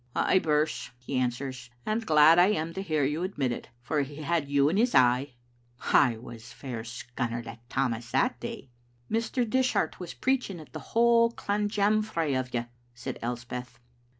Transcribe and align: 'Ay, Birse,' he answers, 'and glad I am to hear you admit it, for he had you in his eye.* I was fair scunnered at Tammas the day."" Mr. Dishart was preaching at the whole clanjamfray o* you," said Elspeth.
'Ay, 0.15 0.39
Birse,' 0.39 0.89
he 0.97 1.15
answers, 1.19 1.69
'and 1.85 2.07
glad 2.07 2.39
I 2.39 2.47
am 2.47 2.73
to 2.73 2.81
hear 2.81 3.03
you 3.03 3.21
admit 3.21 3.51
it, 3.51 3.69
for 3.83 4.01
he 4.01 4.15
had 4.15 4.49
you 4.49 4.67
in 4.67 4.75
his 4.75 4.95
eye.* 4.95 5.35
I 5.79 6.17
was 6.17 6.51
fair 6.51 6.83
scunnered 6.83 7.45
at 7.45 7.69
Tammas 7.69 8.09
the 8.09 8.31
day."" 8.39 8.71
Mr. 9.11 9.47
Dishart 9.47 9.99
was 9.99 10.15
preaching 10.15 10.59
at 10.59 10.73
the 10.73 10.79
whole 10.79 11.31
clanjamfray 11.31 12.33
o* 12.33 12.45
you," 12.51 12.65
said 12.95 13.19
Elspeth. 13.21 13.77